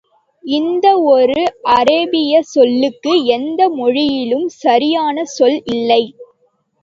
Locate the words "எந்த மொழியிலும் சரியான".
3.35-5.25